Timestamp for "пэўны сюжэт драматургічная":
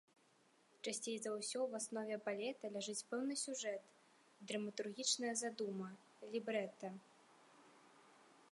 3.11-5.35